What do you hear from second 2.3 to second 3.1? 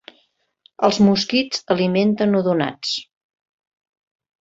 odonats.